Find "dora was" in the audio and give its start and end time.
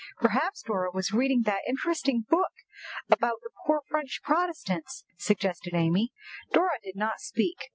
0.63-1.11